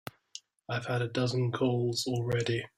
[0.67, 2.63] I've had a dozen calls already.